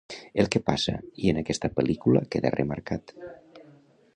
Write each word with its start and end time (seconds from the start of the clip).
El 0.43 0.47
que 0.53 0.61
passa 0.69 0.93
i 1.25 1.29
en 1.33 1.39
aquesta 1.41 1.71
pel·lícula 1.75 2.25
queda 2.37 2.53
remarcat. 2.59 3.15